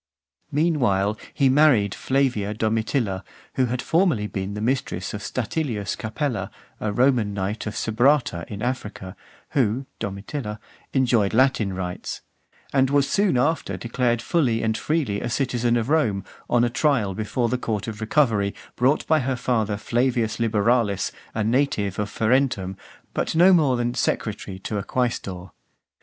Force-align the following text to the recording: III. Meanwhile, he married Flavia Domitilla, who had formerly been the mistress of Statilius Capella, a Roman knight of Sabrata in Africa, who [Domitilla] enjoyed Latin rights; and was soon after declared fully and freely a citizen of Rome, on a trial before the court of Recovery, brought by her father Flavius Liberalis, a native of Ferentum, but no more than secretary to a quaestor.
III. 0.51 0.63
Meanwhile, 0.63 1.17
he 1.31 1.47
married 1.47 1.93
Flavia 1.93 2.55
Domitilla, 2.55 3.23
who 3.53 3.65
had 3.67 3.83
formerly 3.83 4.25
been 4.25 4.55
the 4.55 4.59
mistress 4.59 5.13
of 5.13 5.21
Statilius 5.21 5.95
Capella, 5.95 6.49
a 6.79 6.91
Roman 6.91 7.35
knight 7.35 7.67
of 7.67 7.75
Sabrata 7.75 8.43
in 8.47 8.63
Africa, 8.63 9.15
who 9.51 9.85
[Domitilla] 9.99 10.57
enjoyed 10.91 11.35
Latin 11.35 11.75
rights; 11.75 12.21
and 12.73 12.89
was 12.89 13.07
soon 13.07 13.37
after 13.37 13.77
declared 13.77 14.23
fully 14.23 14.63
and 14.63 14.75
freely 14.75 15.21
a 15.21 15.29
citizen 15.29 15.77
of 15.77 15.87
Rome, 15.87 16.23
on 16.49 16.63
a 16.63 16.69
trial 16.71 17.13
before 17.13 17.47
the 17.49 17.59
court 17.59 17.87
of 17.87 18.01
Recovery, 18.01 18.55
brought 18.75 19.05
by 19.05 19.19
her 19.19 19.35
father 19.35 19.77
Flavius 19.77 20.39
Liberalis, 20.39 21.11
a 21.35 21.43
native 21.43 21.99
of 21.99 22.09
Ferentum, 22.09 22.75
but 23.13 23.35
no 23.35 23.53
more 23.53 23.77
than 23.77 23.93
secretary 23.93 24.57
to 24.61 24.79
a 24.79 24.83
quaestor. 24.83 25.51